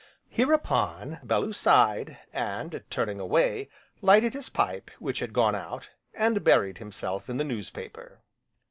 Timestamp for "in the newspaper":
7.29-8.19